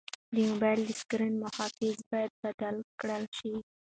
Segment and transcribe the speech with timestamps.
[0.33, 3.53] د موبایل د سکرین محافظ باید بدل کړل شي.